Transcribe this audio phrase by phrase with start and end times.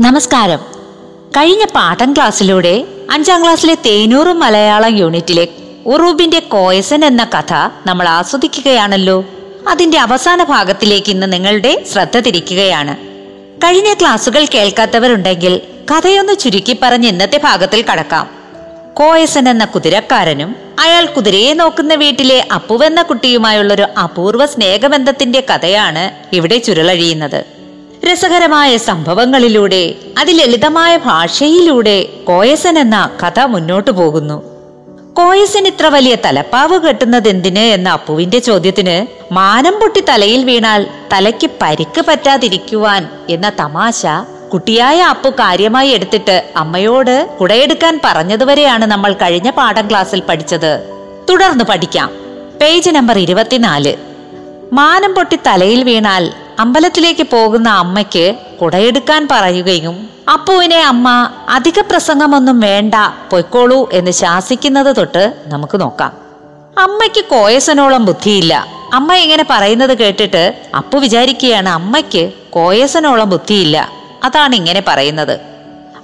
[0.00, 0.58] നമസ്കാരം.
[1.36, 5.48] കഴിഞ്ഞ പാഠം ക്ലാസ്സിലൂടെ അഞ്ചാം ക്ലാസ്സിലെ തേനൂറ് മലയാളം യൂണിറ്റിലെ
[5.86, 7.52] ഉറൂബിന്റെ കോയസൻ എന്ന കഥ
[7.86, 9.24] നമ്മൾ ആസ്വദിക്കുകയാണല്ലോ.
[9.68, 12.96] അതിന്റെ അവസാന ഭാഗത്തിലേക്ക് ഇന്ന് നിങ്ങളുടെ ശ്രദ്ധ തിരിക്കുകയാണ്.
[13.64, 15.60] കഴിഞ്ഞ ക്ലാസ്സുകൾ കേൾക്കാത്തവരുണ്ടെങ്കിൽ
[15.90, 18.30] കഥയൊന്ന് ചുരുക്കി പറഞ്ഞ് ഇന്നത്തെ ഭാഗത്തിൽ കടക്കാം.
[18.94, 27.55] കോയസൻ എന്ന കുതിരക്കാരനും അയാൾ കുതിരയെ നോക്കുന്ന വീട്ടിലെ അപ്പുവെന്ന കുട്ടിയുമായുള്ളൊരു അപൂർവ സ്നേഹബന്ധത്തിന്റെ കഥയാണ് ഇവിടെ ചുരുളഴിയുന്നത്.
[28.12, 34.42] രസകരമായ സംഭവങ്ങളിലൂടെ അതിലളിതമായ ഭാഷയിലൂടെ കോയസൻ എന്ന കഥ മുന്നോട്ടു പോകുന്നു.
[35.14, 42.04] കോയസൻ ഇത്ര വലിയ തലപ്പാവ് കെട്ടുന്നത് എന്തിന് എന്ന അപ്പുവിന്റെ ചോദ്യത്തിന് മാനം പൊട്ടി തലയിൽ വീണാൽ തലയ്ക്ക് പരിക്ക്
[42.08, 44.06] പറ്റാതിരിക്കുവാൻ എന്ന തമാശ
[44.52, 50.80] കുട്ടിയായ അപ്പു കാര്യമായി എടുത്തിട്ട് അമ്മയോട് കുടയെടുക്കാൻ പറഞ്ഞതുവരെയാണ് നമ്മൾ കഴിഞ്ഞ പാഠം ക്ലാസ്സിൽ പഠിച്ചത്.
[51.30, 52.10] തുടർന്ന് പഠിക്കാം.
[52.60, 53.96] പേജ് നമ്പർ ഇരുപത്തിനാല്.
[54.72, 62.94] മാനം പൊട്ടി തലയിൽ വീണാൽ അമ്പലത്തിലേക്ക് പോകുന്ന അമ്മയ്ക്ക് കുടയെടുക്കാൻ പറയുകയും അപ്പുവിനെ അമ്മ അധിക പ്രസംഗമൊന്നും വേണ്ട
[63.30, 66.12] പൊയ്ക്കോളൂ എന്ന് ശാസിക്കുന്നത് തൊട്ട് നമുക്ക് നോക്കാം.
[66.78, 68.66] അമ്മയ്ക്ക് കോയസനോളം ബുദ്ധിയില്ല.
[68.92, 73.90] അമ്മ ഇങ്ങനെ പറയുന്നത് കേട്ടിട്ട് അപ്പു വിചാരിക്കുകയാണ് അമ്മയ്ക്ക് കോയസനോളം ബുദ്ധിയില്ല.
[74.24, 75.40] അതാണ് ഇങ്ങനെ പറയുന്നത്.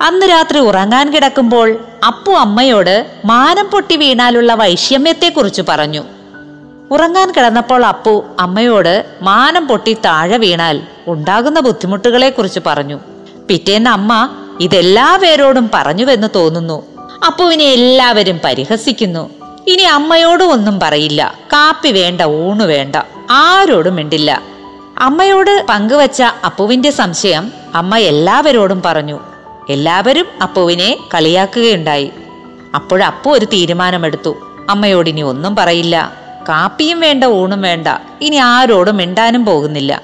[0.03, 6.05] അന്ന് രാത്രി ഉറങ്ങാൻ കിടക്കുമ്പോൾ അപ്പു അമ്മയോട് മാനം പൊട്ടി വീണാലുള്ള വൈഷമ്യത്തെക്കുറിച്ച് പറഞ്ഞു.
[6.93, 13.01] ഉറങ്ങാൻ കിടന്നപ്പോൾ അപ്പു അമ്മയോട് മാനം പൊട്ടി താഴെ വീണാൽ ഉണ്ടാകുന്ന ബുദ്ധിമുട്ടുകളെ കുറിച്ച് പറഞ്ഞു.
[13.48, 14.29] പിറ്റേന്ന് അമ്മ
[14.61, 16.83] ഇതെല്ലാ പേരോടും പറഞ്ഞുവെന്ന് തോന്നുന്നു.
[17.27, 19.30] അപ്പുവിനെ എല്ലാവരും പരിഹസിക്കുന്നു.
[19.67, 21.35] ഇനി അമ്മയോടും ഒന്നും പറയില്ല.
[21.45, 22.97] കാപ്പി വേണ്ട ഊണ് വേണ്ട.
[23.30, 24.42] ആരോടും മിണ്ടില്ല.
[24.98, 29.20] അമ്മയോട് പങ്കുവച്ച അപ്പുവിന്റെ സംശയം അമ്മ എല്ലാവരോടും പറഞ്ഞു.
[29.70, 32.11] എല്ലാവരും അപ്പുവിനെ കളിയാക്കുകയുണ്ടായി.
[32.74, 34.36] അപ്പോഴപ്പു ഒരു തീരുമാനമെടുത്തു.
[34.70, 36.22] അമ്മയോടിനി ഒന്നും പറയില്ല.
[36.48, 37.89] കാപ്പിയും വേണ്ട ഊണും വേണ്ട.
[38.20, 40.03] ഇനി ആരോടും മിണ്ടാനും പോകുന്നില്ല.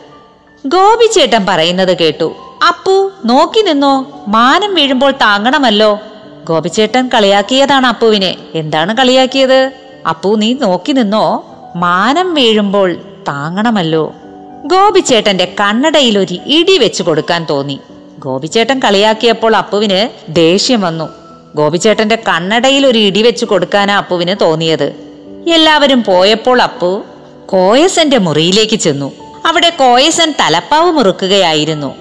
[0.67, 2.37] ഗോപിച്ചേട്ടൻ പറയുന്നത് കേട്ടു.
[2.69, 4.25] അപ്പു നോക്കി നിന്നോ?
[4.29, 5.99] മാനം വീഴുമ്പോൾ താങ്ങണമല്ലോ.
[6.45, 8.37] ഗോപിച്ചേട്ടൻ കളിയാക്കിയതാണ് അപ്പുവിനെ.
[8.55, 9.73] എന്താണ് കളിയാക്കിയത്?
[10.09, 11.45] അപ്പു നീ നോക്കി നിന്നോ?
[11.77, 12.95] മാനം വീഴുമ്പോൾ
[13.29, 14.15] താങ്ങണമല്ലോ.
[14.65, 17.81] ഗോപിച്ചേട്ടന്റെ കണ്ണടയിൽ ഒരു ഇടി വെച്ചു കൊടുക്കാൻ തോന്നി.
[18.19, 21.09] ഗോപിച്ചേട്ടൻ കളിയാക്കിയപ്പോൾ അപ്പുവിന് ദേഷ്യം വന്നു.
[21.55, 25.08] ഗോപിച്ചേട്ടന്റെ കണ്ണടയിൽ ഒരു ഇടി വെച്ചു കൊടുക്കാനാ അപ്പുവിന് തോന്നിയത്.
[25.55, 27.03] എല്ലാവരും പോയപ്പോൾ അപ്പു
[27.47, 29.13] കോയസന്റെ മുറിയിലേക്ക് ചെന്നു.
[29.47, 31.95] അവിടെ കോയസൻ തലപ്പാവ് മുറുക്കുകയായിരുന്നു.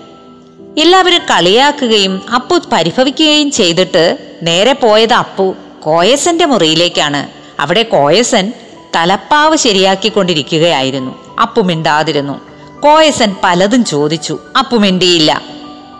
[0.77, 7.27] എല്ലാവരും കളിയാക്കുകയും അപ്പു പരിഭവിക്കുകയും ചെയ്തിട്ട് നേരെ പോയത് അപ്പു കോയസന്റെ മുറിയിലേക്കാണ്.
[7.61, 8.53] അവിടെ കോയസൻ
[8.95, 11.35] തലപ്പാവ് ശരിയാക്കിക്കൊണ്ടിരിക്കുകയായിരുന്നു.
[11.41, 12.41] അപ്പു മിണ്ടാതിരുന്നു.
[12.79, 14.39] കോയസൻ പലതും ചോദിച്ചു.
[14.57, 15.41] അപ്പു മിണ്ടിയില്ല.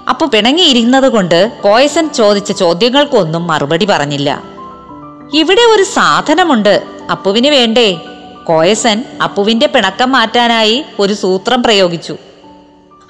[0.09, 4.44] അപ്പു പിണങ്ങിയിരുന്നത് കൊണ്ട് കോയസൻ ചോദിച്ച ചോദ്യങ്ങൾക്കൊന്നും മറുപടി പറഞ്ഞില്ല.
[5.34, 6.97] ഇവിടെ ഒരു സാധനമുണ്ട്.
[7.12, 7.97] അപ്പുവിന് വേണ്ടേ?
[8.44, 12.18] കോയസൻ അപ്പുവിന്റെ പിണക്കം മാറ്റാനായി ഒരു സൂത്രം പ്രയോഗിച്ചു.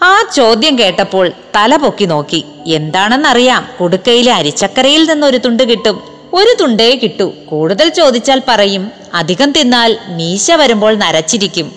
[0.04, 2.46] ആ ചോദ്യം കേട്ടപ്പോൾ തല പൊക്കി നോക്കി.
[2.68, 3.68] എന്താണെന്നറിയാം.
[3.82, 6.02] കുടുക്കയിലെ അരിച്ചക്കരയിൽ നിന്ന് ഒരു തുണ്ട് കിട്ടും.
[6.34, 7.34] ഒരു തുണ്ടേ കിട്ടൂ.
[7.46, 8.92] കൂടുതൽ ചോദിച്ചാൽ പറയും.
[9.14, 11.72] അധികം തിന്നാൽ മീശ വരുമ്പോൾ നരച്ചിരിക്കും.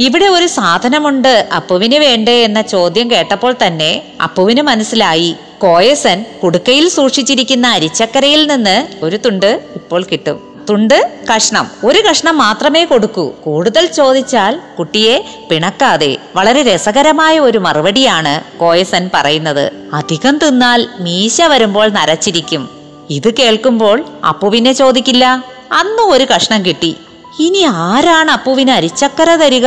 [0.00, 1.48] ഇവിടെ ഒരു സാധനമുണ്ട്.
[1.56, 5.34] അപ്പുവിന് വേണ്ടേ എന്ന ചോദ്യം കേട്ടപ്പോൾ തന്നെ അപ്പുവിന് മനസ്സിലായി.
[5.58, 10.53] കോയസൻ കുടുക്കയിൽ സൂക്ഷിച്ചിരിക്കുന്ന അരിച്ചക്കരയിൽ നിന്ന് ഒരു തുണ്ട് ഇപ്പോൾ കിട്ടും.
[10.68, 11.70] തുണ്ട് കഷ്ണം.
[11.84, 13.30] ഒരു കഷ്ണം മാത്രമേ കൊടുക്കൂ.
[13.30, 16.16] കൂടുതൽ ചോദിച്ചാൽ കുട്ടിയെ പിണക്കാതെ.
[16.36, 19.72] വളരെ രസകരമായ ഒരു മറുപടിയാണ് കോയസൻ പറയുന്നത്.
[19.94, 22.68] അധികം തിന്നാൽ മീശ വരുമ്പോൾ നരച്ചിരിക്കും.
[23.10, 25.44] ഇത് കേൾക്കുമ്പോൾ അപ്പുവിനെ ചോദിക്കില്ല.
[25.72, 26.96] അന്ന് ഒരു കഷ്ണം കിട്ടി.
[27.40, 29.66] ഇനി ആരാണ് അപ്പുവിന് അരിച്ചക്കര തരിക?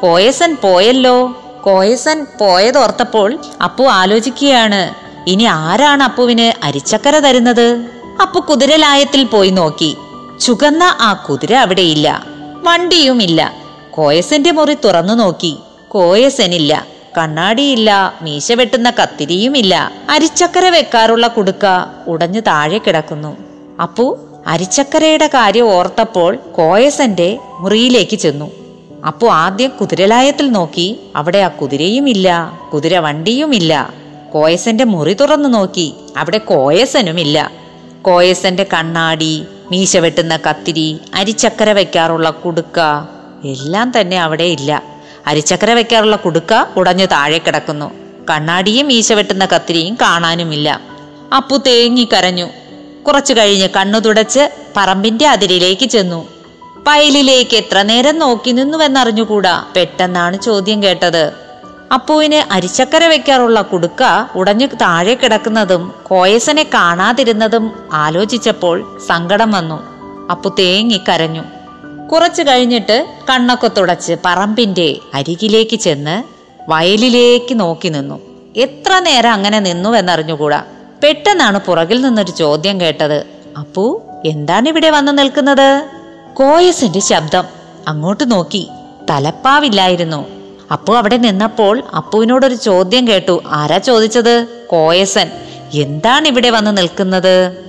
[0.00, 1.42] കോയസൻ പോയല്ലോ.
[1.64, 4.94] കോയസൻ പോയതോർത്തപ്പോൾ അപ്പു ആലോചിക്കുകയാണ്.
[5.26, 7.84] ഇനി ആരാണ് അപ്പുവിന് അരിച്ചക്കര തരുന്നത്?
[8.22, 9.96] അപ്പു കുതിരലായത്തിൽ പോയി നോക്കി.
[10.40, 12.26] ചുകന്ന ആ കുതിര അവിടെയില്ല.
[12.62, 13.54] വണ്ടിയുമില്ല.
[13.90, 15.56] കോയസന്റെ മുറി തുറന്നു നോക്കി.
[15.88, 16.86] കോയസനില്ല.
[17.18, 18.14] കണ്ണാടിയില്ല.
[18.22, 19.92] മീശ വെട്ടുന്ന കത്തിരിയുമില്ല.
[20.10, 21.66] അരിച്ചക്കര വെക്കാറുള്ള കുടുക്ക
[22.08, 23.36] ഉടഞ്ഞു താഴെ കിടക്കുന്നു.
[23.82, 28.50] അപ്പു അരിച്ചക്കരയുടെ കാര്യം ഓർത്തപ്പോൾ കോയസന്റെ മുറിയിലേക്ക് ചെന്നു.
[29.06, 31.00] അപ്പു ആദ്യം കുതിരലായത്തിൽ നോക്കി.
[31.16, 32.58] അവിടെ ആ കുതിരയുമില്ല.
[32.72, 33.94] കുതിര വണ്ടിയുമില്ല.
[34.32, 35.94] കോയസന്റെ മുറി തുറന്നു നോക്കി.
[36.16, 37.50] അവിടെ കോയസനുമില്ല.
[38.02, 42.80] കോയസന്റെ കണ്ണാടി മീശ വെട്ടുന്ന കത്തിരി അരിച്ചക്കര വയ്ക്കാറുള്ള കുടുക്ക
[43.44, 44.82] എല്ലാം തന്നെ അവിടെ ഇല്ല.
[45.26, 47.90] അരിച്ചക്കര വയ്ക്കാറുള്ള കുടുക്ക ഉടഞ്ഞു താഴെ കിടക്കുന്നു.
[48.30, 50.80] കണ്ണാടിയും മീശ വെട്ടുന്ന കത്തിരിയും കാണാനുമില്ല.
[51.36, 52.50] അപ്പു തേങ്ങി കരഞ്ഞു.
[53.06, 56.28] കുറച്ചു കഴിഞ്ഞ് കണ്ണു തുടച്ച് പറമ്പിന്റെ അതിരിലേക്ക് ചെന്നു.
[56.88, 59.64] വയലിലേക്ക് എത്ര നേരം നോക്കി നിന്നുവെന്നറിഞ്ഞുകൂടാ?
[59.76, 61.43] പെട്ടെന്നാണ് ചോദ്യം കേട്ടത്.
[61.94, 64.02] അപ്പുവിന് അരിച്ചക്കര വെക്കാറുള്ള കുടുക്ക
[64.36, 69.78] ഉടഞ്ഞു താഴെ കിടക്കുന്നതും കോയസനെ കാണാതിരുന്നതും ആലോചിച്ചപ്പോൾ സങ്കടം വന്നു.
[70.30, 71.42] അപ്പു തേങ്ങി കരഞ്ഞു.
[72.12, 76.22] കുറച്ചു കഴിഞ്ഞിട്ട് കണ്ണൊക്കെ തുടച്ച് പറമ്പിന്റെ അരികിലേക്ക് ചെന്ന്
[76.68, 78.20] വയലിലേക്ക് നോക്കി നിന്നു.
[78.56, 80.62] എത്ര നേരം അങ്ങനെ നിന്നു നിന്നുവെന്നറിഞ്ഞുകൂടാ.
[81.02, 83.26] പെട്ടെന്നാണ് പുറകിൽ നിന്നൊരു ചോദ്യം കേട്ടത്.
[83.58, 85.84] അപ്പു എന്താണ് ഇവിടെ വന്നു നിൽക്കുന്നത്?
[86.34, 87.44] കോയസിന്റെ ശബ്ദം
[87.88, 88.68] അങ്ങോട്ട് നോക്കി
[89.10, 90.43] തലപ്പാവില്ലായിരുന്നു.
[90.72, 93.42] അപ്പു അവിടെ നിന്നപ്പോൾ അപ്പുവിനോടൊരു ചോദ്യം കേട്ടു.
[93.46, 94.46] ആരാ ചോദിച്ചത്?
[94.70, 95.30] കോയസൻ.
[95.74, 97.64] എന്താണ് ഇവിടെ വന്ന് നിൽക്കുന്നത്?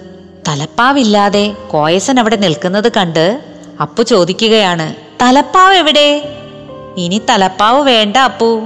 [0.48, 3.44] തലപ്പാവില്ലാതെ കോയസൻ അവിടെ നിൽക്കുന്നത് കണ്ട്
[3.82, 4.96] അപ്പു ചോദിക്കുകയാണ്.
[5.22, 6.30] തലപ്പാവ് എവിടെ?
[6.98, 8.62] ഇനി തലപ്പാവ് വേണ്ട അപ്പു.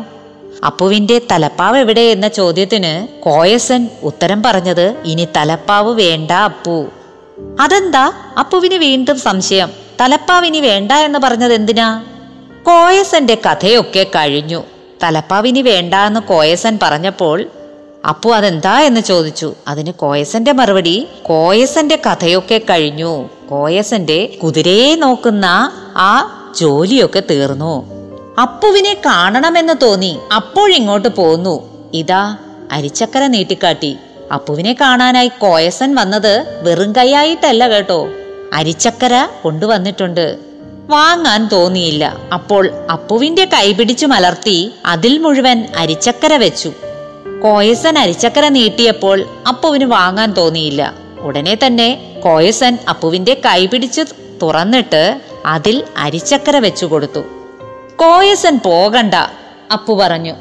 [0.66, 6.86] അപ്പുവിന്റെ തലപ്പാവ് എവിടെ എന്ന ചോദ്യത്തിന് കോയസൻ ഉത്തരം പറഞ്ഞത് ഇനി തലപ്പാവ് വേണ്ട അപ്പു.
[7.60, 8.12] അതെന്താ?
[8.40, 9.70] അപ്പുവിന് വീണ്ടും സംശയം.
[10.02, 12.04] തലപ്പാവ് ഇനി വേണ്ട എന്ന് പറഞ്ഞത് എന്തിനാ?
[12.64, 14.64] കോയസന്റെ കഥയൊക്കെ കഴിഞ്ഞു.
[15.04, 17.46] തലപ്പാവിനി വേണ്ട എന്ന് കോയസൻ പറഞ്ഞപ്പോൾ
[18.10, 19.54] അപ്പു അതെന്താ എന്ന് ചോദിച്ചു.
[19.68, 23.30] അതിന് കോയസന്റെ മറുപടി കോയസന്റെ കഥയൊക്കെ കഴിഞ്ഞു.
[23.50, 27.86] കോയസന്റെ കുതിരയെ നോക്കുന്ന ആ ജോലിയൊക്കെ തീർന്നു.
[28.42, 30.20] അപ്പുവിനെ കാണണമെന്ന് തോന്നി.
[30.36, 31.90] അപ്പോഴിങ്ങോട്ട് പോന്നു.
[31.94, 32.38] ഇതാ
[32.72, 33.98] അരിച്ചക്കര നീട്ടിക്കാട്ടി.
[34.34, 38.10] അപ്പുവിനെ കാണാനായി കോയസൻ വന്നത് വെറും കൈയായിട്ടല്ല കേട്ടോ.
[38.54, 40.49] അരിച്ചക്കര കൊണ്ടുവന്നിട്ടുണ്ട്.
[40.90, 42.18] വാങ്ങാൻ തോന്നിയില്ല.
[42.34, 46.74] അപ്പോൾ അപ്പുവിന്റെ കൈപിടിച്ചു മലർത്തി അതിൽ മുഴുവൻ അരിച്ചക്കര വെച്ചു.
[47.44, 50.94] കോയസൻ അരിച്ചക്കര നീട്ടിയപ്പോൾ അപ്പുവിന് വാങ്ങാൻ തോന്നിയില്ല.
[51.20, 54.02] ഉടനെ തന്നെ കോയസൻ അപ്പുവിന്റെ കൈപിടിച്ച്
[54.42, 57.20] തുറന്നിട്ട് അതിൽ അരിച്ചക്കര വെച്ചു കൊടുത്തു.
[57.96, 59.14] കോയസൻ പോകണ്ട
[59.74, 60.34] അപ്പു പറഞ്ഞു.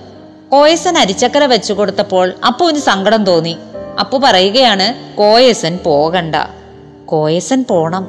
[0.48, 3.56] കോയസൻ അരിച്ചക്കര വെച്ചു കൊടുത്തപ്പോൾ അപ്പുവിന് സങ്കടം തോന്നി.
[4.00, 6.34] അപ്പു പറയുകയാണ് കോയസൻ പോകണ്ട.
[7.04, 8.08] കോയസൻ പോണം.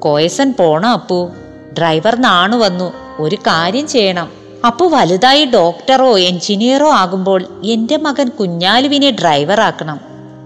[0.00, 1.30] കോയസൻ പോണം അപ്പു?
[1.78, 2.92] ഡ്രൈവർ നാണു വന്നു.
[3.20, 4.32] ഒരു കാര്യം ചെയ്യണം.
[4.66, 10.00] അപ്പൊ വലുതായി ഡോക്ടറോ എഞ്ചിനീയറോ ആകുമ്പോൾ എന്റെ മകൻ കുഞ്ഞാലുവിനെ ഡ്രൈവറാക്കണം.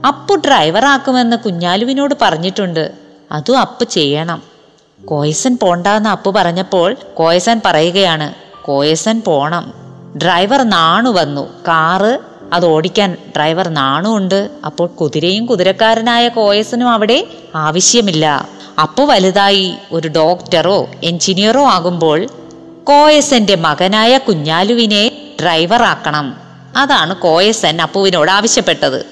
[0.06, 2.92] അപ്പു ഡ്രൈവറാക്കുമെന്ന് കുഞ്ഞാലുവിനോട് പറഞ്ഞിട്ടുണ്ട്.
[3.32, 4.42] അതും അപ്പു ചെയ്യണം.
[5.04, 9.72] കോയസൻ പോണ്ടാന്ന് അപ്പു പറഞ്ഞപ്പോൾ കോയസൻ പറയുകയാണ് കോയസൻ പോണം.
[10.16, 11.48] ഡ്രൈവർ നാണു വന്നു.
[11.68, 12.18] കാറ്
[12.52, 18.48] അത് ഓടിക്കാൻ ഡ്രൈവർ നാണുണ്ട് അപ്പോൾ കുതിരയും കുതിരക്കാരനായ കോയസനും അവിടെ ആവശ്യമില്ല.
[18.80, 22.26] അപ്പു വലുതായി ഒരു ഡോക്ടറോ എഞ്ചിനീയറോ ആകുമ്പോൾ
[22.84, 25.08] കോയസന്റെ മകനായ കുഞ്ഞാലുവിനെ
[25.42, 26.34] ഡ്രൈവറാക്കണം.
[26.76, 29.06] അതാണ് കോയസൻ അപ്പുവിനോട് ആവശ്യപ്പെട്ടത്.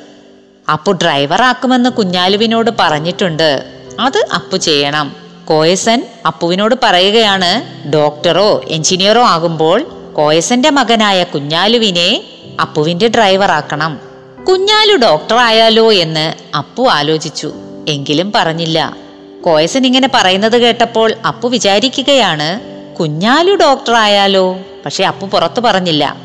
[0.72, 3.64] അപ്പു ഡ്രൈവറാക്കുമെന്ന് കുഞ്ഞാലുവിനോട് പറഞ്ഞിട്ടുണ്ട്.
[4.00, 5.16] അത് അപ്പു ചെയ്യണം.
[5.44, 9.86] കോയസൻ അപ്പുവിനോട് പറയുകയാണ് ഡോക്ടറോ എഞ്ചിനീയറോ ആകുമ്പോൾ
[10.16, 12.24] കോയസന്റെ മകനായ കുഞ്ഞാലുവിനെ
[12.60, 14.00] അപ്പുവിന്റെ ഡ്രൈവറാക്കണം.
[14.48, 17.52] കുഞ്ഞാലു ഡോക്ടറായാലോ എന്ന് അപ്പു ആലോചിച്ചു.
[17.88, 18.96] എങ്കിലും പറഞ്ഞില്ല.
[19.44, 22.60] കോയസൻ ഇങ്ങനെ പറയുന്നത് കേട്ടപ്പോൾ അപ്പു വിചാരിക്കുകയാണ്
[22.96, 26.16] കുഞ്ഞാലു ഡോക്ടറായാലോ പക്ഷെ അപ്പു പുറത്തു പറഞ്ഞില്ല.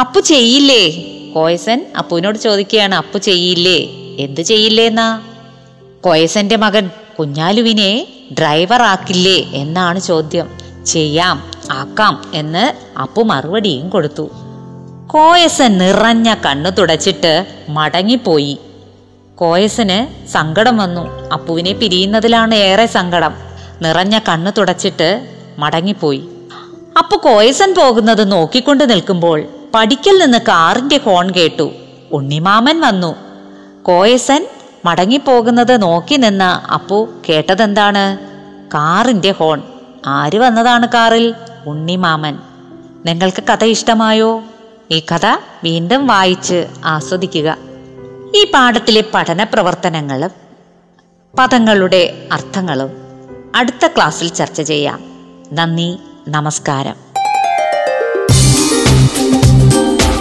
[0.00, 0.90] അപ്പു ചെയ്യില്ലേ?
[1.32, 3.78] കോയസൻ അപ്പുവിനോട് ചോദിക്കുകയാണ് അപ്പു ചെയ്യില്ലേ?
[4.24, 5.20] എന്ത് ചെയ്യില്ലേന്നാ?
[6.00, 8.06] കോയസന്റെ മകൻ കുഞ്ഞാലുവിനെ
[8.38, 9.36] ഡ്രൈവർ ആക്കില്ലേ?
[9.40, 10.50] എന്നാണ് ചോദ്യം.
[10.86, 14.30] ചെയ്യാം ആക്കാം എന്ന് അപ്പു മറുപടിയും കൊടുത്തു.
[15.06, 18.58] കോയസൻ നിറഞ്ഞ കണ്ണു തുടച്ചിട്ട് മടങ്ങിപ്പോയി.
[19.34, 21.30] കോയസന് സങ്കടം വന്നു.
[21.30, 23.34] അപ്പുവിനെ പിരിയുന്നതിലാണ് ഏറെ സങ്കടം.
[23.82, 26.28] നിറഞ്ഞ കണ്ണു തുടച്ചിട്ട് മടങ്ങിപ്പോയി.
[26.98, 29.42] അപ്പു കോയസൻ പോകുന്നത് നോക്കിക്കൊണ്ട് നിൽക്കുമ്പോൾ
[29.74, 31.72] പടിക്കൽ നിന്ന് കാറിന്റെ ഹോൺ കേട്ടു.
[32.12, 33.16] ഉണ്ണിമാമൻ വന്നു.
[33.82, 34.46] കോയസൻ
[34.84, 38.18] മടങ്ങിപ്പോകുന്നത് നോക്കി നിന്ന അപ്പു കേട്ടതെന്താണ്?
[38.74, 39.62] കാറിന്റെ ഹോൺ.
[40.06, 41.34] ആര് വന്നതാണ് കാറിൽ?
[41.66, 42.38] ഉണ്ണിമാമൻ.
[43.06, 44.42] നിങ്ങൾക്ക് കഥ ഇഷ്ടമായോ?
[44.90, 45.26] ഈ കഥ
[45.64, 47.73] വീണ്ടും വായിച്ച് ആസ്വദിക്കുക.
[48.34, 50.30] ഈ പാഠത്തിലെ പഠന പ്രവർത്തനങ്ങളും
[51.38, 52.90] പദങ്ങളുടെ അർത്ഥങ്ങളും
[53.54, 55.00] അടുത്ത ക്ലാസ്സിൽ ചർച്ച ചെയ്യാം.
[55.52, 55.98] നന്ദി
[56.28, 56.94] നമസ്കാരം.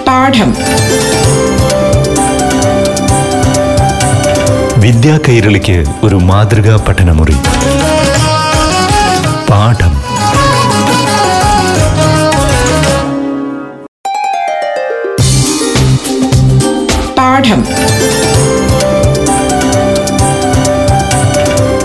[0.08, 0.56] പാഠം.
[4.82, 7.36] വിദ്യാ കൈരളിക്ക് ഒരു മാതൃകാ പഠനമുറി.
[17.44, 17.64] പാഠം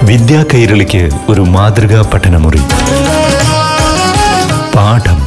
[0.07, 2.61] വിദ്യാ കൈരളിക്ക് ഒരു മാതൃകാ പഠനമുറി.
[4.77, 5.19] പാഠം.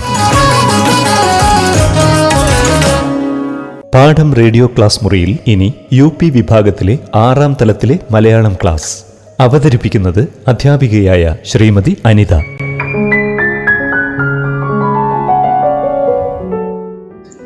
[3.94, 8.98] പാഠം റേഡിയോ ക്ലാസ് മുറിയിൽ ഇനി യു പി വിഭാഗത്തിലെ ആറാം തലത്തിലെ മലയാളം ക്ലാസ്.
[9.40, 12.34] അവതരിപ്പിക്കുന്നത് അധ്യാപികയായ ശ്രീമതി അനിത.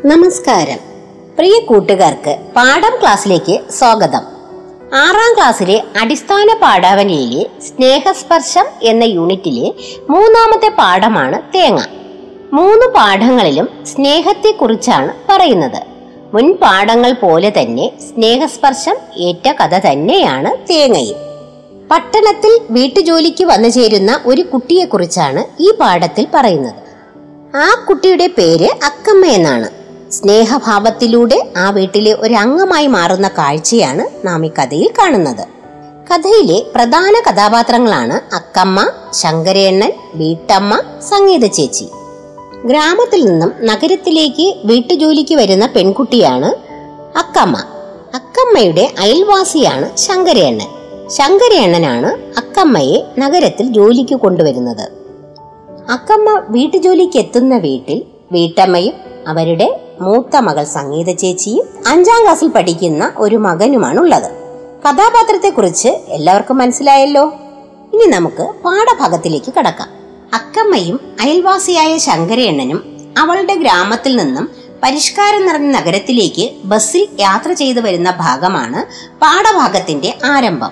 [0.06, 0.95] നമസ്കാരം.
[1.38, 4.22] പ്രിയ കൂട്ടുകാർക്ക് പാഠം ക്ലാസ്സിലേക്ക് സ്വാഗതം.
[4.96, 9.74] ആറാം ക്ലാസ്സിലെ അടിസ്ഥാന പാഠാവലിയിലെ സ്നേഹസ്പർശം എന്ന യൂണിറ്റിലെ
[10.10, 11.82] മൂന്നാമത്തെ പാഠമാണ് തേങ്ങ.
[12.54, 15.82] മൂന്ന് പാഠങ്ങളിലും സ്നേഹത്തെക്കുറിച്ചാണ് പറയുന്നത്.
[16.34, 21.18] മുൻ പാഠങ്ങൾ പോലെ തന്നെ സ്നേഹസ്പർശം ഏറ്റ കഥ തന്നെയാണ് തേങ്ങയും.
[21.92, 26.82] പട്ടണത്തിൽ വീട്ടുജോലിക്ക് വന്നു ചേരുന്ന ഒരു കുട്ടിയെക്കുറിച്ചാണ് ഈ പാഠത്തിൽ പറയുന്നത്.
[27.56, 29.75] ആ കുട്ടിയുടെ പേര് അക്കമ്മ എന്നാണ്.
[30.12, 35.48] സ്നേഹഭാവത്തിലൂടെ ആ വീട്ടിലെ ഒരു അംഗമായി മാറുന്ന കാഴ്ചയാണ് നാം ഈ കഥയിൽ കാണുന്നത്.
[36.12, 41.90] കഥയിലെ പ്രധാന കഥാപാത്രങ്ങളാണ് അക്കമ്മ ശങ്കരേണ്ണൻ വീട്ടമ്മ സംഗീത ചേച്ചി.
[42.66, 46.56] ഗ്രാമത്തിൽ നിന്നും നഗരത്തിലേക്ക് വീട്ടുജോലിക്ക് വരുന്ന പെൺകുട്ടിയാണ്
[47.18, 47.58] അക്കമ്മ.
[48.16, 50.68] അക്കമ്മയുടെ അയൽവാസിയാണ് ശങ്കരേണ്ണൻ.
[51.10, 54.92] ശങ്കരേണ്ണനാണ് അക്കമ്മയെ നഗരത്തിൽ ജോലിക്ക് കൊണ്ടുവരുന്നത്.
[55.92, 58.94] അക്കമ്മ വീട്ടുജോലിക്ക് എത്തുന്ന വീട്ടിൽ വീട്ടമ്മയും
[59.28, 64.32] അവരുടെ മൂത്ത മകൾ സംഗീത ചേച്ചിയും അഞ്ചാം ക്ലാസ്സിൽ പഠിക്കുന്ന ഒരു മകനുമാണ് ഉള്ളത്
[64.88, 67.24] കഥാപാത്രത്തെ കുറിച്ച് എല്ലാവർക്കും മനസ്സിലായല്ലോ?
[67.94, 69.88] ഇനി നമുക്ക് പാഠഭാഗത്തിലേക്ക് കടക്കാം.
[70.34, 74.50] അക്കമ്മയും അയൽവാസിയായ ശങ്കരയണ്ണനും അവളുടെ ഗ്രാമത്തിൽ നിന്നും
[74.84, 78.86] പരിഷ്കാരം നിറഞ്ഞ നഗരത്തിലേക്ക് ബസ്സിൽ യാത്ര ചെയ്തു വരുന്ന ഭാഗമാണ്
[79.22, 80.72] പാഠഭാഗത്തിന്റെ ആരംഭം.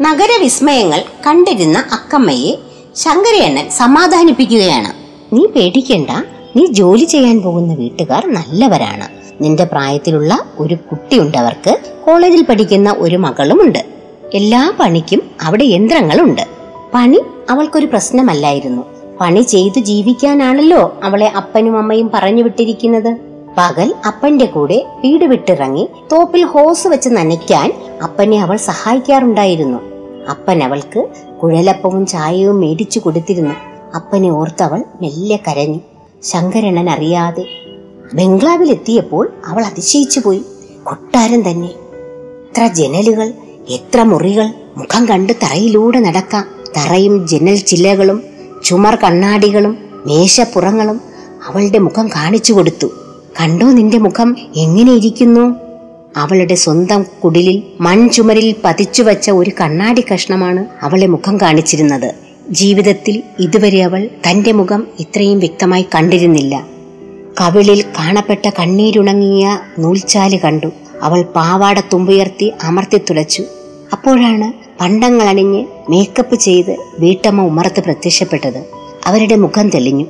[0.00, 2.58] നഗരവിസ്മയങ്ങൾ കണ്ടിരുന്ന അക്കമ്മയെ
[2.96, 4.94] ശങ്കരയണ്ണൻ സമാധാനിപ്പിക്കുകയാണ്.
[5.34, 6.10] നീ പേടിക്കണ്ട
[6.56, 9.22] നീ ജോലി ചെയ്യാൻ പോകുന്ന വീട്ടുകാർ നല്ലവരാണ്.
[9.42, 11.78] നിന്റെ പ്രായത്തിലുള്ള ഒരു കുട്ടിയുണ്ട് അവർക്ക്.
[12.06, 13.84] കോളേജിൽ പഠിക്കുന്ന ഒരു മകളുമുണ്ട്.
[14.34, 16.42] എല്ലാ പണിക്കും അവിടെ യന്ത്രങ്ങളുണ്ട്.
[16.94, 18.82] പണി അവൾക്കൊരു പ്രശ്നമല്ലായിരുന്നു.
[19.20, 23.16] പണി ചെയ്തു ജീവിക്കാനാണല്ലോ അവളെ അപ്പനും അമ്മയും പറഞ്ഞു വിട്ടിരിക്കുന്നത്.
[23.58, 29.78] പകൽ അപ്പന്റെ കൂടെ വീട് വിട്ടിറങ്ങി തോപ്പിൽ ഹോസ് വെച്ച് നനയ്ക്കാൻ അപ്പനെ അവൾ സഹായിക്കാറുണ്ടായിരുന്നു.
[30.30, 31.08] അപ്പൻ അവൾക്ക്
[31.42, 33.54] കുഴലപ്പവും ചായയും മേടിച്ചു കൊടുത്തിരുന്നു.
[33.94, 35.80] അപ്പനെ ഓർത്തവൾ മെല്ലെ കരഞ്ഞു.
[36.22, 37.44] ശങ്കരണൻ അറിയാതെ
[38.14, 40.42] ബംഗ്ലാവിലെത്തിയപ്പോൾ അവൾ അതിശയിച്ചു പോയി.
[40.84, 41.66] കൊട്ടാരം തന്നെ.
[41.66, 43.32] എത്ര ജനലുകൾ
[43.70, 46.44] എത്ര മുറികൾ മുഖം കണ്ട് തറയിലൂടെ നടക്കാം.
[46.76, 48.22] തറയും ജനൽ ചില്ലകളും
[48.64, 51.00] ചുമർ കണ്ണാടികളും മേശപ്പുറങ്ങളും
[51.46, 52.86] അവളുടെ മുഖം കാണിച്ചു കൊടുത്തു.
[53.40, 54.36] കണ്ടോ നിന്റെ മുഖം?
[54.56, 55.54] എങ്ങനെ ഇരിക്കുന്നു?
[56.16, 62.31] അവളുടെ സ്വന്തം കുടിലിൽ മൺചുമരിൽ പതിച്ചു വച്ച ഒരു കണ്ണാടി കഷ്ണമാണ് അവളെ മുഖം കാണിച്ചിരുന്നത്.
[62.50, 66.66] ജീവിതത്തിൽ ഇതുവരെ അവൾ തന്റെ മുഖം ഇത്രയും വ്യക്തമായി കണ്ടിരുന്നില്ല.
[67.40, 70.66] കവിളിൽ കാണപ്പെട്ട കണ്ണീരുണങ്ങിയ നൂൽച്ചാൽ കണ്ടു.
[71.02, 73.42] അവൾ പാവാട തുമ്പുയർത്തി അമർത്തി തുളച്ചു.
[73.92, 78.64] അപ്പോഴാണ് പണ്ടങ്ങളണിഞ്ഞ് മേക്കപ്പ് ചെയ്ത് വീട്ടമ്മ ഉമ്മറത്ത് പ്രത്യക്ഷപ്പെട്ടത്.
[79.06, 80.06] അവരുടെ മുഖം തെളിഞ്ഞു.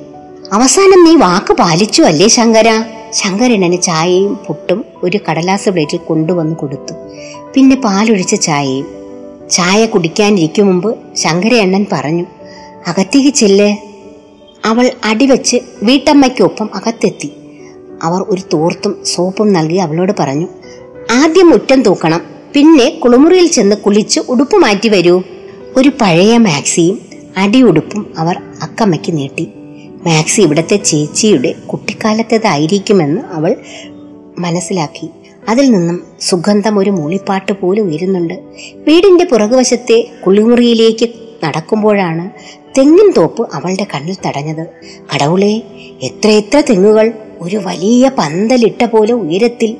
[0.53, 2.83] അവസാനം നീ വാക്ക് പാലിച്ചു അല്ലേ ശങ്കര?
[3.11, 6.93] ശങ്കരനന് ചായയും പുട്ടും ഒരു കടലാസ് പ്ലേറ്റിൽ കൊണ്ടുവന്ന് കൊടുത്തു.
[7.53, 9.02] പിന്നെ പാലൊഴിച്ച ചായയും
[9.53, 12.25] ചായ കുടിക്കാനിരിക്കും മുമ്പ് ശങ്കരയണ്ണൻ പറഞ്ഞു
[12.87, 13.69] അകത്തേക്ക് ചെല്ലേ.
[14.65, 17.29] അവൾ അടിവെച്ച് വീട്ടമ്മയ്ക്കൊപ്പം അകത്തെത്തി.
[18.03, 20.47] അവർ ഒരു തോർത്തും സോപ്പും നൽകി അവളോട് പറഞ്ഞു
[21.11, 22.21] ആദ്യം മുറ്റം തൂക്കണം
[22.53, 25.21] പിന്നെ കുളിമുറിയിൽ ചെന്ന് കുളിച്ച് ഉടുപ്പ് മാറ്റി വരൂ.
[25.77, 26.99] ഒരു പഴയ മാക്സിയും
[27.37, 29.47] അടിയുടുപ്പും അവർ അക്കമ്മയ്ക്ക് നീട്ടി.
[30.05, 33.55] മാക്സി ഇവിടത്തെ ചേച്ചിയുടെ കുട്ടിക്കാലത്തേതായിരിക്കുമെന്ന് അവൾ
[34.37, 35.09] മനസ്സിലാക്കി.
[35.49, 38.33] അതിൽ നിന്നും സുഗന്ധം ഒരു മൂളിപ്പാട്ട് പോലെ ഉയരുന്നുണ്ട്
[38.75, 41.09] വീടിന്റെ പുറകുവശത്തെ കുളിമുറിയിലേക്ക്
[41.43, 42.29] നടക്കുമ്പോഴാണ്
[42.77, 44.67] തെങ്ങിൻ തോപ്പ് അവളുടെ കണ്ണിൽ തടഞ്ഞത്.
[45.15, 45.63] കടവുളെ
[46.03, 49.77] എത്രയെത്ര തെങ്ങുകൾ ഒരു വലിയ പന്തലിട്ട പോലെ ഉയരത്തിൽ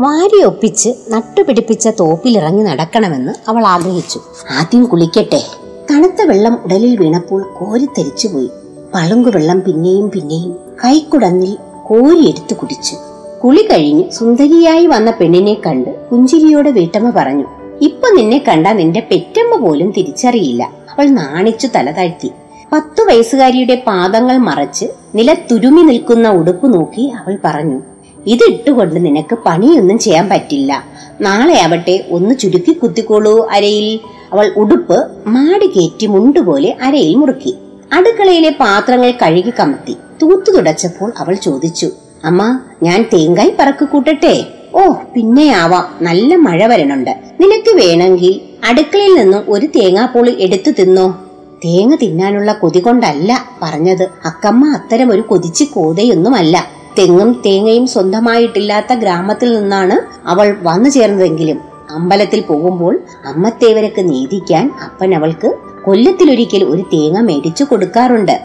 [0.00, 4.20] വാരി ഒപ്പിച്ച് നട്ടുപിടിപ്പിച്ച തോപ്പിലിറങ്ങി നടക്കണമെന്ന് അവൾ ആഗ്രഹിച്ചു.
[4.50, 5.42] ആദ്യം കുളിക്കട്ടെ.
[5.90, 8.50] തണുത്ത വെള്ളം ഉടലിൽ വീണപ്പോൾ കോരിത്തരിച്ചുപോയി
[8.94, 12.96] പളുങ്കു വെള്ളം പിന്നെയും പിന്നെയും കൈക്കുടങ്ങിൽ കോരിയെടുത്തു കുടിച്ചു.
[13.42, 17.46] കുളി കഴിഞ്ഞ് സുന്ദരിയായി വന്ന പെണ്ണിനെ കണ്ട് പുഞ്ചിരിയോടെ വീട്ടമ്മ പറഞ്ഞു
[17.80, 20.62] ഇപ്പൊ നിന്നെ കണ്ട നിന്റെ പെറ്റമ്മ പോലും തിരിച്ചറിയില്ല.
[20.62, 22.30] അവൾ നാണിച്ചു തല താഴ്ത്തി.
[22.72, 27.78] പത്തു വയസ്സുകാരിയുടെ പാദങ്ങൾ മറച്ച് നിലത്തുരുമി നിൽക്കുന്ന ഉടുപ്പ് നോക്കി അവൾ പറഞ്ഞു
[28.26, 30.84] ഇത് ഇട്ടുകൊണ്ട് നിനക്ക് പണിയൊന്നും ചെയ്യാൻ പറ്റില്ല.
[31.20, 34.00] നാളെ ആവട്ടെ ഒന്ന് ചുരുക്കി കുത്തിക്കോളൂ അരയിൽ.
[34.32, 37.54] അവൾ ഉടുപ്പ് മാടി കയറ്റി മുണ്ടുപോലെ അരയിൽ മുറുക്കി.
[37.92, 39.96] അടുക്കളയിലെ പാത്രങ്ങൾ കഴുകി കമത്തി.
[40.22, 41.90] തൂത്തു തുടച്ചപ്പോൾ അവൾ ചോദിച്ചു
[42.24, 44.46] അമ്മ ഞാൻ തേങ്കായി പറക്ക് കൂട്ടട്ടെ.
[44.74, 45.98] ഓ പിന്നെ ആവാം.
[46.02, 47.10] നല്ല മഴ വരണുണ്ട്.
[47.40, 51.18] നിനക്ക് വേണമെങ്കിൽ അടുക്കളയിൽ നിന്നും ഒരു തേങ്ങാപ്പൂളി എടുത്തു തിന്നോ.
[51.64, 54.08] തേങ്ങ തിന്നാനുള്ള കൊതി കൊണ്ടല്ല പറഞ്ഞത്.
[54.24, 56.66] അക്കമ്മ അത്തരം ഒരു കൊതിച്ച് കോതയൊന്നുമല്ല.
[56.98, 61.58] തെങ്ങും തേങ്ങയും സ്വന്തമായിട്ടില്ലാത്ത ഗ്രാമത്തിൽ നിന്നാണ് അവൾ വന്നു ചേർന്നതെങ്കിലും
[61.90, 68.40] അമ്പലത്തിൽ പോകുമ്പോൾ അമ്മത്തേവരക്ക് നീതിക്കാൻ അപ്പൻ അവൾക്ക് കൊല്ലത്തിലൊരിക്കൽ ഒരു തേങ്ങ മേടിച്ചു കൊടുക്കാറുണ്ട്.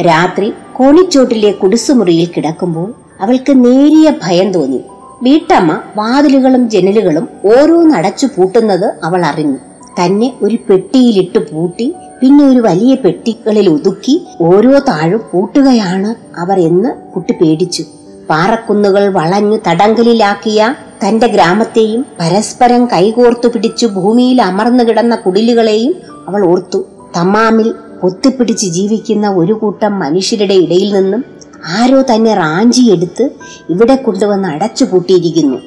[0.00, 2.94] രാത്രി കോണിച്ചോട്ടിലെ കുടിസുമുറിയിൽ കിടക്കുമ്പോൾ
[3.24, 4.80] അവൾക്ക് നേരിയ ഭയം തോന്നി.
[5.22, 9.58] വീട്ടമ്മ വാതിലുകളും ജനലുകളും ഓരോന്നടച്ചു പൂട്ടുന്നത് അവൾ അറിഞ്ഞു.
[9.98, 11.86] തന്നെ ഒരു പെട്ടിയിലിട്ട് പൂട്ടി
[12.20, 17.84] പിന്നെ ഒരു വലിയ പെട്ടികളിൽ ഒതുക്കി ഓരോ താഴും പൂട്ടുകയാണ് അവർ എന്ന് കുട്ടി പേടിച്ചു.
[18.30, 25.94] പാറക്കുന്നുകൾ വളഞ്ഞു തടങ്കലിലാക്കിയ തന്റെ ഗ്രാമത്തെയും പരസ്പരം കൈകോർത്തു പിടിച്ചു ഭൂമിയിൽ അമർന്നു കിടന്ന കുടിലുകളെയും
[26.28, 26.80] അവൾ ഓർത്തു.
[27.16, 27.68] തമാമിൽ
[28.02, 31.24] പൊത്തിപ്പിടിച്ച് ജീവിക്കുന്ന ഒരു കൂട്ടം മനുഷ്യരുടെ ഇടയിൽ നിന്നും
[31.66, 33.30] ആരോ തന്നെ റാഞ്ചി റാഞ്ചിയെടുത്ത്
[33.70, 35.58] ഇവിടെ കൊണ്ടുവന്ന് അടച്ചു പൂട്ടിയിരിക്കുന്നു.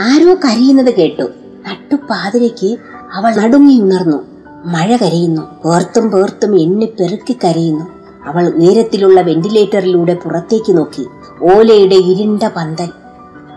[0.00, 1.22] ആരോ കരയുന്നത് കേട്ടു.
[1.68, 2.76] നട്ടുപാതിരയ്ക്ക്
[3.12, 4.22] അവൾ നടുങ്ങി ഉണർന്നു.
[4.64, 5.42] മഴ കരയുന്നു.
[5.64, 7.84] പേർത്തും പേർത്തും എണ്ണി പെറുക്കി കരയുന്നു.
[8.26, 11.06] അവൾ ഉയരത്തിലുള്ള വെന്റിലേറ്ററിലൂടെ പുറത്തേക്ക് നോക്കി.
[11.42, 12.88] ഓലയുടെ ഇരുണ്ട പന്തൽ.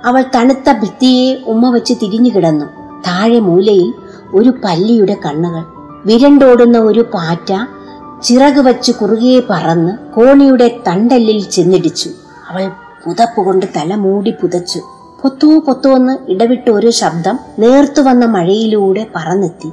[0.05, 2.65] അവൾ തണുത്ത ഭിത്തിയെ ഉമ്മ വെച്ച് തിരിഞ്ഞു കിടന്നു.
[3.07, 3.93] താഴെ മൂലയിൽ
[4.33, 5.63] ഒരു പല്ലിയുടെ കണ്ണുകൾ.
[6.05, 7.53] വിരണ്ടോടുന്ന ഒരു പാറ്റ
[8.23, 12.09] ചിറക് വച്ച് കുറുകെ പറന്ന് കോണിയുടെ തണ്ടല്ലിൽ ചെന്നിടിച്ചു.
[12.49, 12.71] അവൾ
[13.05, 14.79] പുതപ്പ് കൊണ്ട് തല മൂടി പുതച്ചു.
[15.21, 19.67] പൊത്തോ പൊത്തോന്ന് ഇടവിട്ട് ഒരു ശബ്ദം നേർത്തു വന്ന മഴയിലൂടെ പറന്നെത്തി.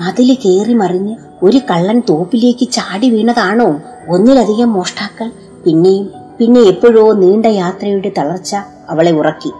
[0.00, 3.80] മതിൽ കയറി മറിഞ്ഞ് ഒരു കള്ളൻ തോപ്പിലേക്ക് ചാടി വീണതാണോ?
[4.08, 5.30] ഒന്നിലധികം മോഷ്ടാക്കൾ
[5.64, 8.56] പിന്നെയും പിന്നെ എപ്പോഴോ നീണ്ട യാത്രയുടെ തളർച്ച
[8.90, 9.52] അവളെ ഉറക്കി.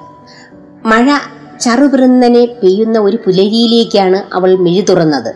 [0.87, 1.11] മഴ
[1.61, 5.35] ചറുപിറുന്നനെ പെയ്യുന്ന ഒരു പുലരിയിലേക്കാണ് അവൾ മിഴി തുറന്നത്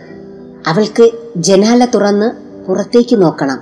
[0.67, 3.59] അവൾക്ക് ജനാല തുറന്ന് പുറത്തേക്ക് നോക്കണം.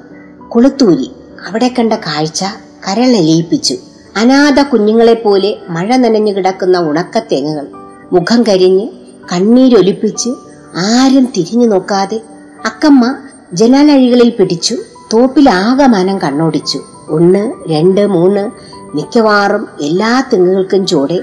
[0.48, 1.10] കുളത്തൂരി.
[1.48, 2.44] അവിടെ കണ്ട കാഴ്ച
[2.88, 3.76] കരളലിയിപ്പിച്ചു
[4.16, 7.66] അനാഥ കുഞ്ഞുങ്ങളെപ്പോലെ മഴ നനഞ്ഞു കിടക്കുന്ന ഉണക്ക ഉണക്കത്തേങ്ങകൾ
[8.12, 8.88] മുഖം കരിഞ്ഞ്
[9.32, 10.30] കണ്ണീരൊലിപ്പിച്ച്
[10.76, 12.20] ആരും തിരിഞ്ഞു നോക്കാതെ
[12.66, 13.14] അക്കമ്മ
[13.52, 14.76] ജനാലഴികളിൽ പിടിച്ചു
[15.12, 16.80] തോപ്പിലാകമാനം കണ്ണോടിച്ചു.
[17.08, 18.50] ഒന്ന് രണ്ട് മൂന്ന്
[18.96, 21.20] മിക്കവാറും എല്ലാ തെങ്ങുകൾക്കും ചൂടെ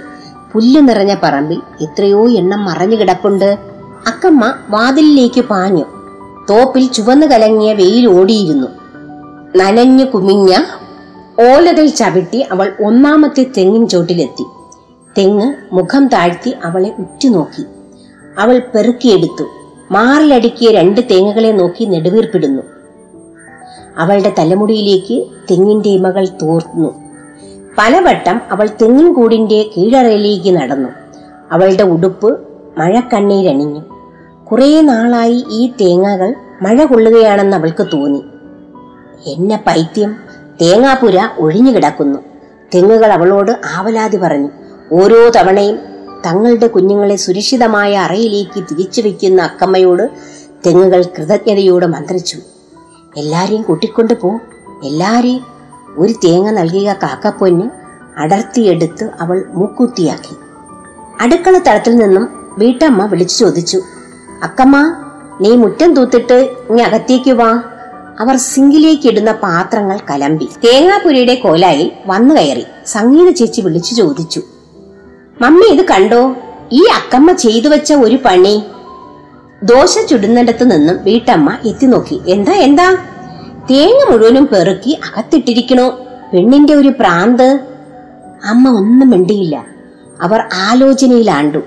[0.54, 3.58] പുല്ല് നിറഞ്ഞ പറമ്പിൽ എത്രയോ എണ്ണം മറഞ്ഞു കിടപ്പുണ്ട്.
[4.08, 5.86] അക്കമ്മ വാതിലിലേക്ക് പാഞ്ഞു.
[6.50, 8.68] തോപ്പിൽ ചുവന്നു കലങ്ങിയ വെയിൽ ഓടിയിരുന്നു.
[9.56, 10.56] നനഞ്ഞു കുമിഞ്ഞ
[11.40, 14.44] ഓലകൾ ചവിട്ടി അവൾ ഒന്നാമത്തെ തെങ്ങിൻ ചോട്ടിലെത്തി.
[15.18, 17.64] തെങ്ങ് മുഖം താഴ്ത്തി അവളെ ഉറ്റുനോക്കി.
[18.38, 19.44] അവൾ പെറുക്കിയെടുത്തു.
[19.92, 22.62] മാറിലടുക്കിയ രണ്ട് തേങ്ങകളെ നോക്കി നെടുവീർപ്പിടുന്നു.
[23.98, 26.94] അവളുടെ തലമുടിയിലേക്ക് തെങ്ങിന്റെ ഇമകൾ തോർന്നു.
[27.78, 30.90] പലവട്ടം അവൾ തെങ്ങിൻ കൂടിന്റെ കീഴറയിലേക്ക് നടന്നു.
[31.52, 32.40] അവളുടെ ഉടുപ്പ്
[32.78, 33.82] മഴക്കണ്ണീരണിഞ്ഞു.
[34.52, 38.26] കുറേ നാളായി ഈ തേങ്ങകൾ മഴ കൊള്ളുകയാണെന്ന് അവൾക്ക് തോന്നി.
[39.26, 40.16] എന്നെ പൈത്യം.
[40.62, 42.20] തേങ്ങാപ്പുര ഒഴിഞ്ഞു കിടക്കുന്നു.
[42.76, 44.50] തെങ്ങുകൾ അവളോട് ആവലാതി പറഞ്ഞു.
[44.92, 45.80] ഓരോ തവണയും
[46.26, 50.10] തങ്ങളുടെ കുഞ്ഞുങ്ങളെ സുരക്ഷിതമായ അറയിലേക്ക് തിരിച്ചു വയ്ക്കുന്ന അക്കമ്മയോട്
[50.66, 52.40] തെങ്ങുകൾ കൃതജ്ഞതയോട് മന്ത്രിച്ചു.
[53.18, 54.40] എല്ലാരെയും കൂട്ടിക്കൊണ്ട് പോ.
[54.84, 55.46] എല്ലാരെയും
[55.98, 57.70] ഒരു തേങ്ങ നൽകിയ കാക്കപ്പൊന്ന്
[58.18, 60.36] അടർത്തിയെടുത്ത് അവൾ മൂക്കുത്തിയാക്കി.
[61.22, 63.82] അടുക്കള തളത്തിൽ നിന്നും വീട്ടമ്മ വിളിച്ചു ചോദിച്ചു.
[64.44, 65.05] അക്കമ്മ
[65.42, 67.64] നീ മുറ്റം തൂത്തിട്ട് ഇനി അകത്തേക്ക് വാ.
[68.20, 70.46] അവർ സിങ്കിലേക്ക് ഇടുന്ന പാത്രങ്ങൾ കലമ്പി.
[70.46, 74.42] തേങ്ങാപുരിയുടെ കോലായിൽ വന്നു കയറി സംഗീത ചേച്ചി വിളിച്ചു ചോദിച്ചു.
[75.42, 76.36] മമ്മി ഇത് കണ്ടോ?
[76.72, 78.64] ഈ അക്കമ്മ ചെയ്തു വെച്ച ഒരു പണി.
[79.64, 82.22] ദോശ ചുടുന്നിടത്ത് നിന്നും വീട്ടമ്മ എത്തി നോക്കി.
[82.28, 82.98] എന്താ എന്താ?
[83.72, 86.00] തേങ്ങ മുഴുവനും പെറുക്കി അകത്തിട്ടിരിക്കണോ?
[86.34, 87.60] പെണ്ണിന്റെ ഒരു പ്രാന്ത്.
[88.46, 89.66] അമ്മ ഒന്നും മിണ്ടിയില്ല.
[90.22, 91.58] അവർ ആലോചനയിലാണ്ടു.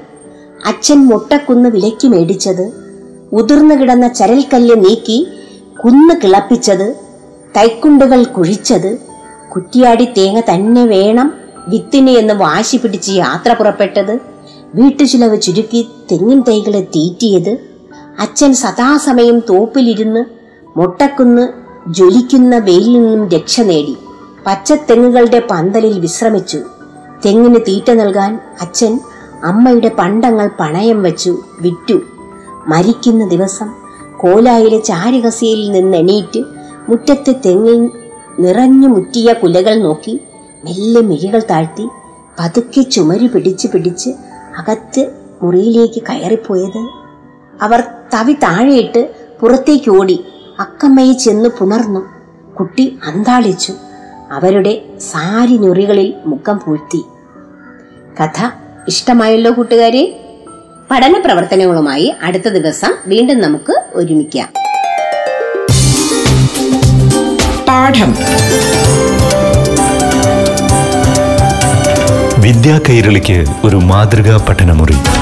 [0.66, 2.87] അച്ഛൻ മുട്ടക്കുന്ന് വിലയ്ക്ക് മേടിച്ചത്
[3.32, 5.26] ഉതിർന്നു കിടന്ന ചരൽക്കല്ല് നീക്കി
[5.84, 6.96] കുന്ന് കിളപ്പിച്ചത്
[7.56, 8.98] കൈക്കുണ്ടുകൾ കുഴിച്ചത്
[9.54, 11.34] കുറ്റിയാടി തേങ്ങ തന്നെ വേണം
[11.68, 14.20] വിത്തിന് എന്ന് വാശി പിടിച്ച് യാത്ര പുറപ്പെട്ടത്
[14.74, 17.58] വീട്ടുചിലവ് ചുരുക്കി തെങ്ങിൻ തൈകളെ തീറ്റിയത്
[18.20, 20.24] അച്ഛൻ സദാസമയം തോപ്പിലിരുന്ന്
[20.76, 21.48] മുട്ടക്കുന്ന്
[21.92, 23.96] ജ്വലിക്കുന്ന വെയിലിൽ നിന്നും രക്ഷ നേടി.
[24.46, 26.58] പച്ചത്തെങ്ങുകളുടെ പന്തലിൽ വിശ്രമിച്ചു.
[27.26, 29.00] തെങ്ങിന് തീറ്റ നൽകാൻ അച്ഛൻ
[29.44, 32.00] അമ്മയുടെ പണ്ടങ്ങൾ പണയം വെച്ചു വിറ്റു.
[32.68, 33.74] മരിക്കുന്ന ദിവസം
[34.18, 36.44] കോലായിലെ ചാരുകസയിൽ നിന്ന് എണീറ്റ്
[36.88, 37.90] മുറ്റത്തെ തെങ്ങിൽ
[38.38, 40.20] നിറഞ്ഞു മുറ്റിയ കുലകൾ നോക്കി
[40.64, 41.88] മെല്ലെ മിഴികൾ താഴ്ത്തി
[42.40, 44.10] പതുക്കെ ചുമരു പിടിച്ച് പിടിച്ച്
[44.58, 46.88] അകത്ത് മുറിയിലേക്ക് കയറിപ്പോയത്.
[47.62, 47.80] അവർ
[48.14, 50.24] തവി താഴെയിട്ട് പുറത്തേക്ക് ഓടി
[50.60, 52.00] അക്കമ്മയെ ചെന്ന് പുണർന്നു.
[52.54, 53.72] കുട്ടി അന്താളിച്ചു.
[54.30, 57.04] അവരുടെ സാരി ഞൊറികളിൽ മുഖം പൂഴ്ത്തി.
[58.20, 58.50] കഥ
[58.88, 60.27] ഇഷ്ടമായല്ലോ കൂട്ടുകാരെ?
[60.90, 64.48] പഠന പ്രവർത്തനങ്ങളുമായി അടുത്ത ദിവസം വീണ്ടും നമുക്ക് ഒരുമിക്കാം.
[67.68, 68.14] പാഠം.
[72.42, 75.17] വിദ്യാ കൈരളിക്ക് ഒരു മാതൃകാ പഠനമുറി.